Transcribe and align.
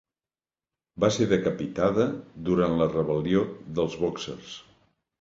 Va 1.05 1.09
ser 1.17 1.27
decapitada 1.33 2.07
durant 2.49 2.77
la 2.83 2.91
Rebel·lió 2.97 3.47
dels 3.81 4.03
bòxers. 4.07 4.61